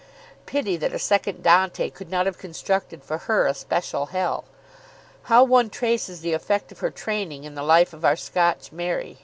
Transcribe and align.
Pity 0.47 0.77
that 0.77 0.95
a 0.95 0.97
second 0.97 1.43
Dante 1.43 1.91
could 1.91 2.09
not 2.09 2.25
have 2.25 2.39
constructed 2.39 3.03
for 3.03 3.19
her 3.19 3.45
a 3.45 3.53
special 3.53 4.07
hell. 4.07 4.45
How 5.25 5.43
one 5.43 5.69
traces 5.69 6.21
the 6.21 6.33
effect 6.33 6.71
of 6.71 6.79
her 6.79 6.89
training 6.89 7.43
in 7.43 7.53
the 7.53 7.61
life 7.61 7.93
of 7.93 8.03
our 8.03 8.15
Scotch 8.15 8.71
Mary. 8.71 9.19